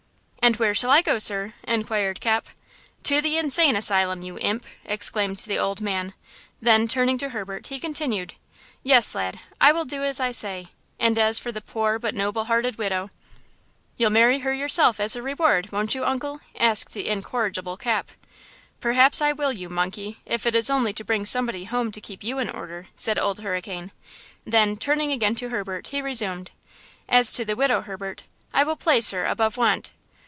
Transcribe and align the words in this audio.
"And 0.43 0.55
where 0.57 0.73
shall 0.73 0.89
I 0.89 1.03
go, 1.03 1.19
sir?" 1.19 1.53
inquired 1.65 2.19
Cap. 2.19 2.47
"To 3.03 3.21
the 3.21 3.37
insane 3.37 3.75
asylum, 3.75 4.23
you 4.23 4.39
imp!" 4.39 4.65
exclaimed 4.83 5.37
the 5.37 5.59
old 5.59 5.81
man; 5.81 6.13
then, 6.59 6.87
turning 6.87 7.19
to 7.19 7.29
Herbert, 7.29 7.67
he 7.67 7.79
continued: 7.79 8.33
"Yes, 8.81 9.13
lad; 9.13 9.39
I 9.61 9.71
will 9.71 9.85
do 9.85 10.03
as 10.03 10.19
I 10.19 10.31
say; 10.31 10.69
and 10.99 11.19
as 11.19 11.37
for 11.37 11.51
the 11.51 11.61
poor 11.61 11.99
but 11.99 12.15
noble 12.15 12.45
hearted 12.45 12.79
widow–" 12.79 13.11
"You'll 13.97 14.09
marry 14.09 14.39
her 14.39 14.51
yourself, 14.51 14.99
as 14.99 15.15
a 15.15 15.21
reward; 15.21 15.71
won't 15.71 15.93
you, 15.93 16.03
uncle?" 16.05 16.39
asked 16.59 16.95
the 16.95 17.07
incorrigible 17.07 17.77
Cap. 17.77 18.09
"Perhaps 18.79 19.21
I 19.21 19.33
will, 19.33 19.51
you 19.51 19.69
monkey, 19.69 20.21
if 20.25 20.47
it 20.47 20.55
is 20.55 20.71
only 20.71 20.91
to 20.93 21.05
bring 21.05 21.23
somebody 21.23 21.65
home 21.65 21.91
to 21.91 22.01
keep 22.01 22.23
you 22.23 22.39
in 22.39 22.49
order," 22.49 22.87
said 22.95 23.19
Old 23.19 23.41
Hurricane; 23.41 23.91
then, 24.43 24.75
turning 24.75 25.11
again 25.11 25.35
to 25.35 25.49
Herbert, 25.49 25.89
he 25.89 26.01
resumed: 26.01 26.49
"As 27.07 27.31
to 27.33 27.45
the 27.45 27.55
widow, 27.55 27.81
Herbert, 27.81 28.23
I 28.51 28.63
will 28.63 28.75
place 28.75 29.11
her 29.11 29.23
above 29.27 29.55
want." 29.55 29.91